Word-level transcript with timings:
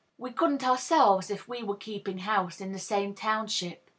We 0.17 0.31
couldn't 0.31 0.67
ourselves, 0.67 1.29
if 1.29 1.47
we 1.47 1.61
were 1.61 1.75
keeping 1.77 2.17
house 2.17 2.59
in 2.59 2.71
the 2.71 2.79
same 2.79 3.13
township. 3.13 3.87